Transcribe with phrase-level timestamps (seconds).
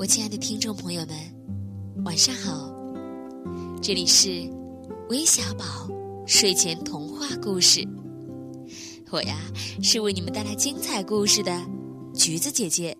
[0.00, 1.14] 我亲爱的听众朋友们，
[2.06, 2.74] 晚上好！
[3.82, 4.50] 这里是
[5.10, 5.62] 微小宝
[6.26, 7.86] 睡前童话故事，
[9.10, 9.36] 我呀
[9.82, 11.52] 是为你们带来精彩故事的
[12.14, 12.96] 橘子姐姐。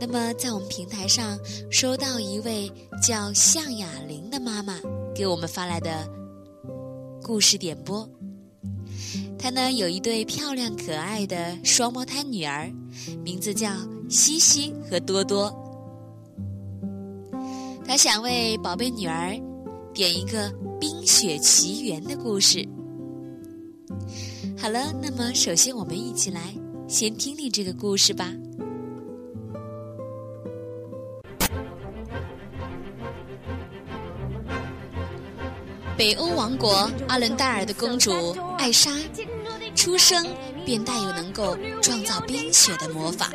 [0.00, 1.38] 那么，在我们平台上
[1.70, 2.68] 收到一位
[3.00, 4.80] 叫向雅玲的妈妈
[5.14, 6.10] 给我们发来的
[7.22, 8.04] 故事点播。
[9.38, 12.68] 她呢有一对漂亮可爱的双胞胎女儿，
[13.22, 13.70] 名字叫
[14.08, 15.52] 西西和多多。
[17.86, 19.30] 她想为宝贝女儿
[19.94, 22.66] 点一个《冰雪奇缘》的故事。
[24.58, 26.54] 好了，那么首先我们一起来
[26.86, 28.32] 先听听这个故事吧。
[35.96, 38.12] 北欧王国阿伦戴尔的公主
[38.56, 38.92] 艾莎，
[39.74, 40.24] 出生
[40.68, 43.30] 便带有能够创造冰雪的魔法。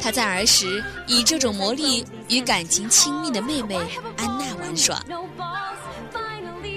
[0.00, 3.76] 他在儿时以这种魔力与感情亲密的妹妹
[4.16, 5.00] 安娜玩耍。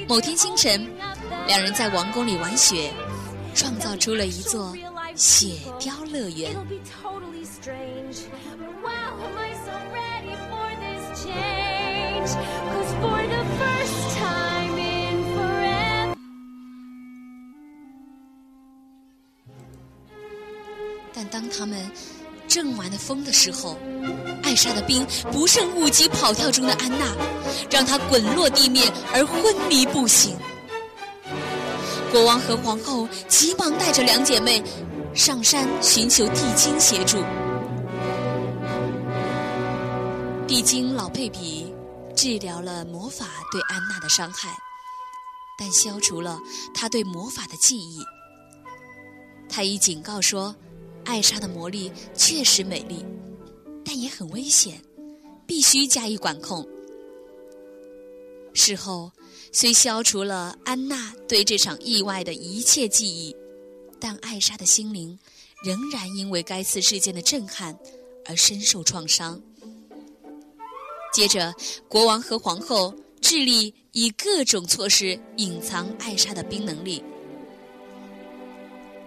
[0.07, 0.87] 某天清晨，
[1.47, 2.93] 两人在王宫里玩雪，
[3.55, 4.77] 创造出了一座
[5.15, 6.55] 雪雕乐园。
[21.33, 21.91] 当他们
[22.47, 23.75] 正玩的疯的时候，
[24.43, 27.07] 艾莎的冰不慎误击跑跳中的安娜，
[27.71, 30.37] 让她滚落地面而昏迷不醒。
[32.11, 34.63] 国王和皇后急忙带着两姐妹
[35.15, 37.23] 上山寻求地精协助。
[40.47, 41.73] 地精老佩比
[42.15, 44.55] 治疗了魔法对安娜的伤害，
[45.57, 46.37] 但消除了
[46.75, 48.03] 她对魔法的记忆。
[49.49, 50.55] 他已警告说。
[51.05, 53.05] 艾莎的魔力确实美丽，
[53.83, 54.81] 但也很危险，
[55.45, 56.67] 必须加以管控。
[58.53, 59.11] 事后
[59.51, 63.35] 虽消除了安娜对这场意外的一切记忆，
[63.99, 65.17] 但艾莎的心灵
[65.63, 67.77] 仍然因为该次事件的震撼
[68.25, 69.41] 而深受创伤。
[71.13, 71.53] 接着，
[71.87, 77.03] 国王和皇后致力以各种措施隐藏艾莎的冰能力，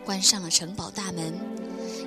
[0.05, 1.35] 关上了城堡大门。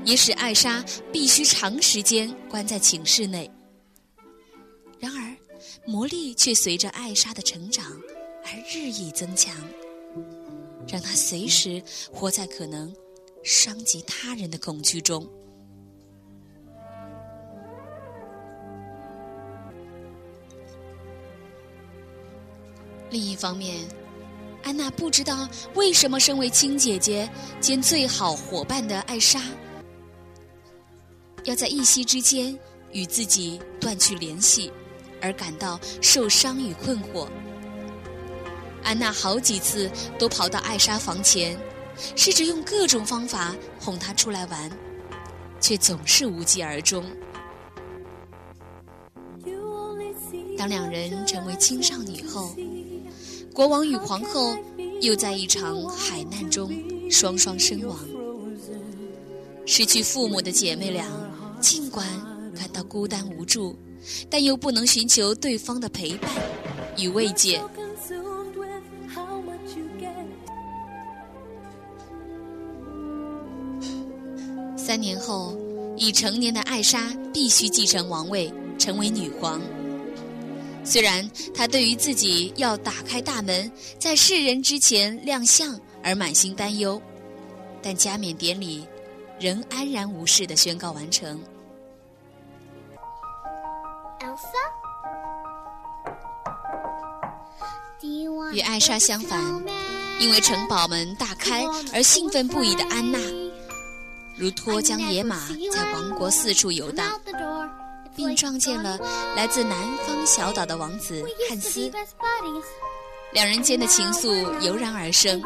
[0.05, 3.49] 也使艾莎必须长时间关在寝室内。
[4.99, 5.35] 然而，
[5.85, 7.85] 魔力却随着艾莎的成长
[8.43, 9.55] 而日益增强，
[10.87, 12.93] 让她随时活在可能
[13.43, 15.27] 伤及他人的恐惧中。
[23.11, 23.87] 另一方面，
[24.63, 27.27] 安娜不知道为什么身为亲姐姐
[27.59, 29.41] 兼最好伙伴的艾莎。
[31.49, 32.55] 要在一夕之间
[32.91, 34.71] 与自己断去联系，
[35.19, 37.27] 而感到受伤与困惑。
[38.83, 39.89] 安娜好几次
[40.19, 41.59] 都跑到艾莎房前，
[42.15, 44.71] 试着用各种方法哄她出来玩，
[45.59, 47.03] 却总是无疾而终。
[50.55, 52.55] 当两人成为青少年后，
[53.51, 54.55] 国王与皇后
[55.01, 56.71] 又在一场海难中
[57.09, 57.97] 双双身亡。
[59.65, 61.05] 失去父母的姐妹俩，
[61.59, 62.07] 尽管
[62.55, 63.77] 感到孤单无助，
[64.29, 66.31] 但又不能寻求对方的陪伴
[66.97, 67.61] 与慰藉。
[74.77, 75.55] 三年后，
[75.97, 79.61] 已成年的艾莎必须继承王位，成为女皇。
[80.83, 86.99] 虽然她对于自己要打开大门，在世人之前亮相而满心担忧，
[87.81, 88.83] 但加冕典礼。
[89.39, 91.41] 仍安然无事的宣告完成。
[98.51, 99.39] 与艾莎相反，
[100.19, 103.19] 因为城堡门大开而兴奋不已的安娜，
[104.35, 105.37] 如脱缰野马
[105.71, 107.19] 在王国四处游荡，
[108.15, 108.97] 并撞见了
[109.35, 111.91] 来自南方小岛的王子汉斯。
[113.31, 115.39] 两人间的情愫油然而生。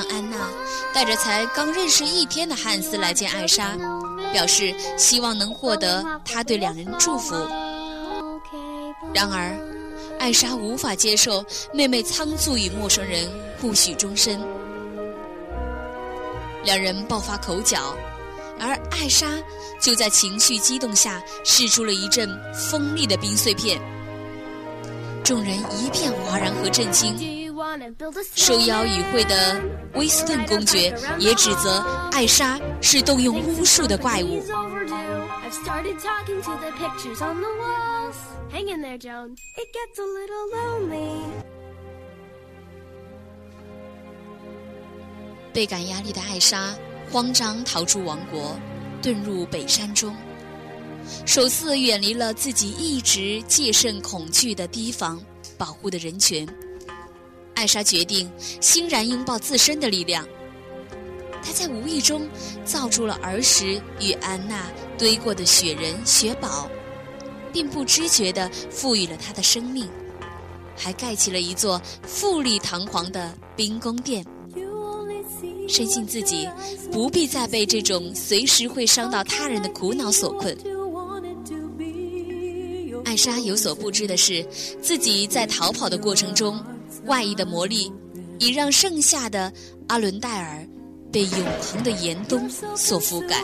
[0.00, 0.48] 当安娜
[0.94, 3.76] 带着才刚认识一天的汉斯来见艾莎，
[4.32, 7.34] 表示希望能获得他对两人祝福，
[9.12, 9.54] 然而
[10.18, 11.44] 艾莎无法接受
[11.74, 13.30] 妹妹仓促与陌生人
[13.60, 14.40] 互许终身，
[16.64, 17.94] 两人爆发口角，
[18.58, 19.26] 而艾莎
[19.78, 23.78] 就在情绪激动下试出了一阵锋利的冰碎片，
[25.22, 27.39] 众人一片哗然和震惊。
[28.34, 29.60] 受邀与会的
[29.94, 31.78] 威斯顿公爵也指责
[32.10, 34.42] 艾莎是动用巫术的怪物。
[45.52, 46.74] 倍感压力的艾莎
[47.10, 48.56] 慌张逃出王国，
[49.02, 50.14] 遁入北山中，
[51.26, 55.20] 首次远离了自己一直戒慎恐惧的提防
[55.58, 56.48] 保护的人群。
[57.60, 58.26] 艾莎决定
[58.58, 60.26] 欣然拥抱自身的力量。
[61.42, 62.26] 她在无意中
[62.64, 66.70] 造出了儿时与安娜堆过的雪人雪堡，
[67.52, 69.86] 并不知觉地赋予了她的生命，
[70.74, 74.24] 还盖起了一座富丽堂皇的冰宫殿。
[75.68, 76.48] 深信自己
[76.90, 80.56] 不必再被这种随时会伤到他人的苦恼所困。
[83.04, 84.42] 艾莎有所不知的是，
[84.80, 86.58] 自己在逃跑的过程中，
[87.10, 87.92] 外溢的魔力
[88.38, 89.52] 已让剩下的
[89.88, 90.64] 阿伦戴尔
[91.10, 93.42] 被永恒的严冬所覆盖。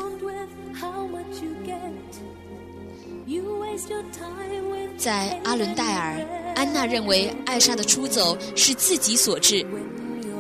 [4.97, 6.25] 在阿伦戴尔，
[6.55, 9.67] 安娜认为艾莎的出走是自己所致。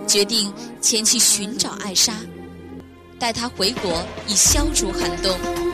[0.06, 2.14] 决定前去寻找艾莎，
[3.18, 5.65] 带她回国以消除寒冬。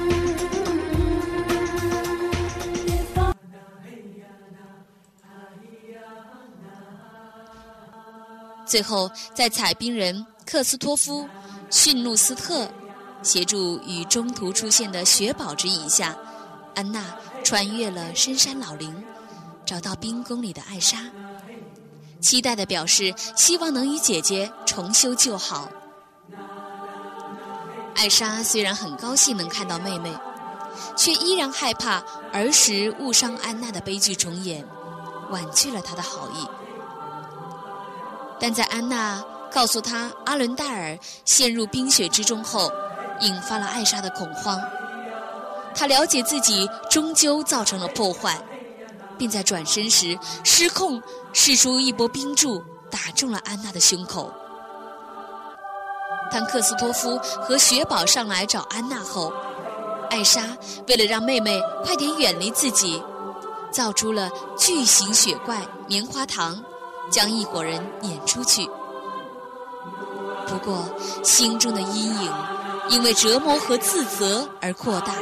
[8.73, 11.25] 最后，在采冰人克斯托夫·
[11.69, 12.67] 逊路斯特
[13.23, 16.17] 协助与中途出现的雪宝指引下，
[16.75, 17.05] 安娜
[17.45, 18.91] 穿越了深山老林，
[19.67, 21.01] 找到冰宫里的艾莎。
[22.19, 25.69] 期待的表示，希望能与姐姐重修旧好。
[27.95, 30.11] 艾莎虽然很高兴能看到妹妹，
[30.97, 32.03] 却依然害怕
[32.33, 34.67] 儿时误伤安娜的悲剧重演，
[35.31, 36.49] 婉拒了她的好意。
[38.43, 42.69] 但在安娜告诉她阿伦戴尔陷入冰雪之中后，
[43.21, 44.61] 引发了艾莎的恐慌。
[45.73, 48.37] 她了解自己终究造成了破坏。
[49.19, 51.01] 并在转身时失控，
[51.33, 52.61] 使出一波冰柱，
[52.91, 54.33] 打中了安娜的胸口。
[56.33, 59.33] 当克斯托夫和雪宝上来找安娜后，
[60.11, 60.43] 艾莎
[60.89, 63.01] 为了让妹妹快点远离自己，
[63.71, 64.29] 造出了
[64.59, 66.61] 巨型雪怪棉花糖，
[67.13, 68.67] 将一伙人撵出去。
[70.49, 70.85] 不过，
[71.23, 72.33] 心中的阴影
[72.89, 75.15] 因为折磨和自责而扩大。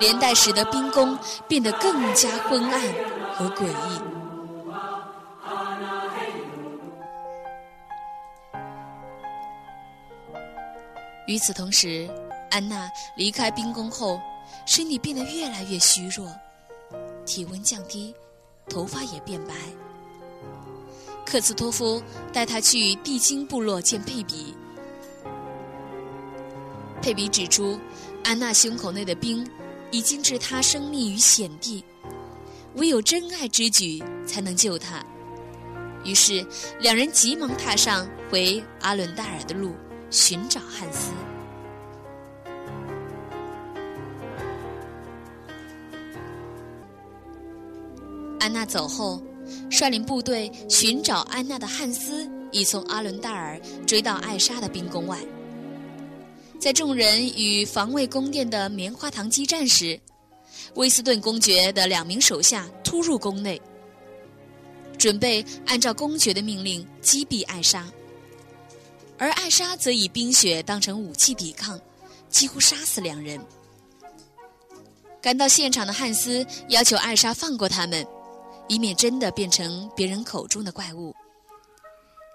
[0.00, 1.18] 连带使得冰宫
[1.48, 2.80] 变得更加昏暗
[3.34, 4.00] 和诡异。
[11.26, 12.08] 与此同时，
[12.48, 14.20] 安娜离开冰宫后，
[14.66, 16.28] 身体变得越来越虚弱，
[17.26, 18.14] 体温降低，
[18.70, 19.54] 头发也变白。
[21.30, 22.02] 克斯托夫
[22.32, 24.54] 带他去地精部落见佩比，
[27.02, 27.78] 佩比指出，
[28.24, 29.46] 安娜胸口内的冰。
[29.90, 31.82] 已经置他生命于险地，
[32.74, 35.02] 唯有真爱之举才能救他。
[36.04, 36.46] 于是，
[36.78, 39.74] 两人急忙踏上回阿伦戴尔的路，
[40.10, 41.10] 寻找汉斯。
[48.38, 49.22] 安娜走后，
[49.70, 55.18] 率领部队寻找安娜的汉斯已从阿伦戴尔追到艾莎的冰宫外。
[56.58, 59.98] 在众人与防卫宫殿的棉花糖激战时，
[60.74, 63.60] 威斯顿公爵的两名手下突入宫内，
[64.98, 67.86] 准备按照公爵的命令击毙艾莎，
[69.16, 71.80] 而艾莎则以冰雪当成武器抵抗，
[72.28, 73.40] 几乎杀死两人。
[75.20, 78.04] 赶到现场的汉斯要求艾莎放过他们，
[78.68, 81.14] 以免真的变成别人口中的怪物。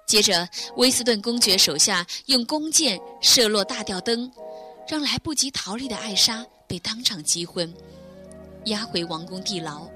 [0.05, 4.31] 接着，威斯顿公爵手下用弓箭射落大吊灯，
[4.87, 7.73] 让来不及逃离的艾莎被当场击昏，
[8.65, 9.87] 押回王宫地牢。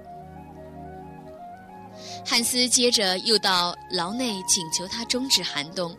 [2.26, 5.96] 汉斯接着又到牢内请求他终止寒冬，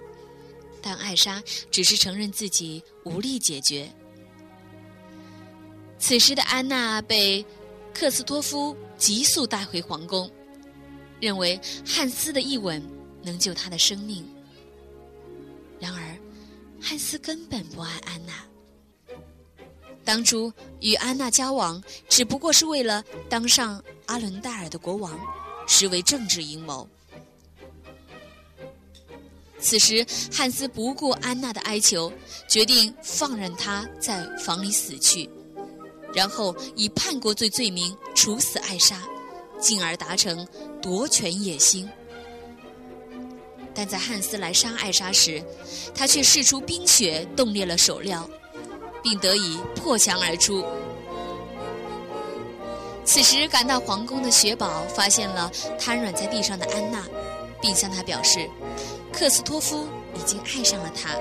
[0.80, 3.90] 但艾莎只是承认自己无力解决。
[5.98, 7.44] 此时的安娜被
[7.98, 10.30] 克斯托夫急速带回皇宫，
[11.20, 12.80] 认为汉斯的一吻。
[13.20, 14.24] 能救他的生命。
[15.80, 16.16] 然而，
[16.80, 18.32] 汉斯根本不爱安娜。
[20.04, 20.50] 当初
[20.80, 25.18] 与安娜交往，只不过是为了当上阿伦戴尔的国王，
[25.66, 26.88] 实为政治阴谋。
[29.58, 32.10] 此时，汉斯不顾安娜的哀求，
[32.46, 35.28] 决定放任她在房里死去，
[36.14, 39.02] 然后以叛国罪罪名处死艾莎，
[39.60, 40.46] 进而达成
[40.80, 41.88] 夺权野心。
[43.74, 45.42] 但在汉斯来杀艾莎时，
[45.94, 48.24] 他却试出冰雪冻裂了手镣，
[49.02, 50.64] 并得以破墙而出。
[53.04, 57.06] 此时赶到皇宫的雪宝发现了瘫软在地上的安娜，
[57.60, 58.50] 并向她表示，
[59.12, 61.16] 克斯托夫已经爱上了她。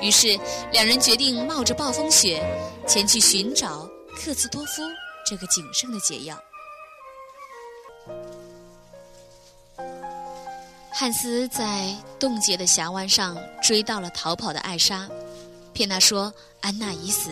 [0.00, 0.38] 于是
[0.72, 2.42] 两人决定冒着暴风雪
[2.86, 4.82] 前去寻找克斯托夫
[5.26, 6.36] 这个仅剩的解药。
[10.90, 15.08] 汉斯在冻结的峡湾上追到了逃跑的艾莎，
[15.72, 17.30] 骗她说安娜已死。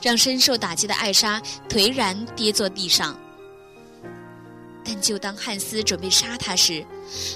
[0.00, 3.18] 让深受打击的艾莎颓然跌坐地上。
[4.84, 6.84] 但就当汉斯准备杀他时，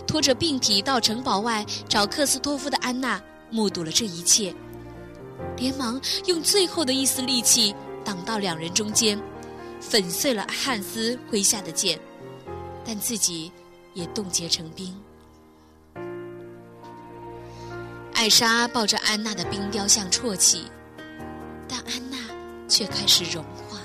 [0.06, 4.54] 拖着病体到城堡外找克斯托夫的安娜目睹了这一切，
[5.56, 7.74] 连忙用最后的一丝力气
[8.04, 9.20] 挡到两人中间，
[9.80, 11.98] 粉碎了汉斯挥下的剑，
[12.84, 13.52] 但自己
[13.94, 14.94] 也冻结成冰。
[18.14, 20.64] 艾莎抱着安娜的冰雕像啜泣，
[21.68, 22.16] 但安娜。
[22.70, 23.80] 却开始融化，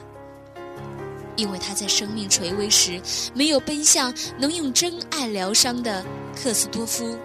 [1.38, 3.02] 因为她在生命垂危时
[3.34, 6.06] 没有奔向能用真爱疗伤的
[6.36, 7.18] 克斯多夫，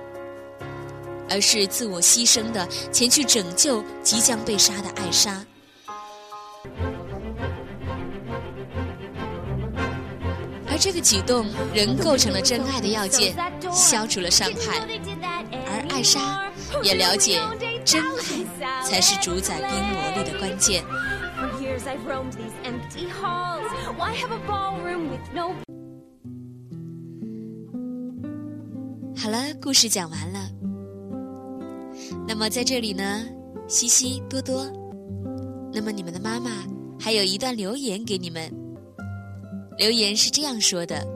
[1.28, 5.44] 而是自我牺牲的前去拯救即将被杀的艾莎。
[10.70, 13.34] 而这个举动仍构成了真爱的要件，
[13.72, 14.86] 消除了伤害，
[15.66, 16.44] 而艾莎
[16.82, 17.40] 也了解
[17.84, 20.84] 真爱才是主宰冰魔力的关键。
[29.16, 30.67] 好了，故事讲完了。
[32.26, 33.26] 那么在这里呢，
[33.68, 34.66] 西西多多，
[35.72, 36.50] 那么你们的妈妈
[36.98, 38.52] 还有一段留言给你们。
[39.76, 41.06] 留言是这样说的：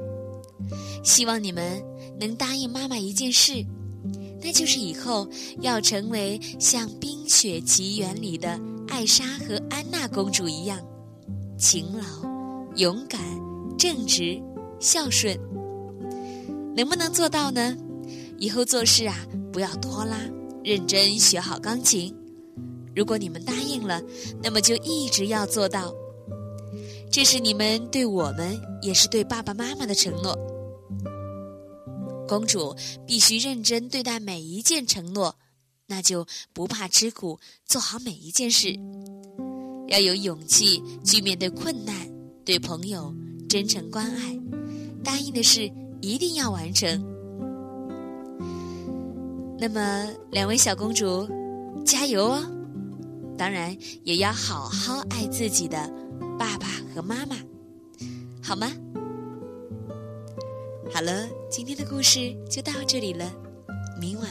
[1.05, 1.83] 希望你们
[2.21, 3.65] 能答应妈妈一件事，
[4.41, 5.29] 那就是以后
[5.61, 8.59] 要成为像《冰雪奇缘》里的。
[8.89, 10.79] 艾莎和安娜公主一样，
[11.57, 12.05] 勤劳、
[12.77, 13.19] 勇敢、
[13.79, 14.39] 正直、
[14.79, 15.35] 孝顺，
[16.77, 17.75] 能不能做到呢？
[18.39, 19.17] 以后做事啊，
[19.51, 20.19] 不要拖拉，
[20.65, 22.15] 认真学好钢琴。
[22.95, 24.03] 如果你们答应了，
[24.43, 25.95] 那么就一直要做到。
[27.11, 30.37] 这是你们对我们，也是对爸爸妈妈的承诺。
[32.29, 32.75] 公主
[33.07, 35.37] 必须认真对待每一件承诺。
[35.87, 38.75] 那就不怕吃苦，做好每一件事，
[39.89, 41.95] 要有勇气去面对困难，
[42.47, 43.15] 对朋友
[43.47, 44.39] 真诚关爱，
[45.05, 47.12] 答应的事一定要完成。
[49.63, 51.25] 那么，两位小公主，
[51.87, 52.43] 加油哦！
[53.39, 55.89] 当然，也要好好爱自己的
[56.37, 57.37] 爸爸和妈妈，
[58.43, 58.67] 好吗？
[60.93, 63.33] 好了，今天的故事就到这里了。
[64.01, 64.29] 明晚，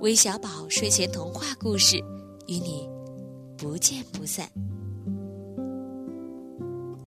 [0.00, 1.96] 微小宝睡前童话故事
[2.46, 2.88] 与你
[3.56, 4.48] 不见不散。